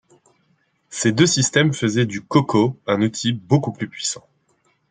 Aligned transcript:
Ces 0.89 1.11
deux 1.11 1.27
systèmes 1.27 1.75
faisaient 1.75 2.07
du 2.07 2.23
CoCo 2.25 2.75
un 2.87 3.03
outil 3.03 3.33
beaucoup 3.33 3.71
plus 3.71 3.87
puissant. 3.87 4.27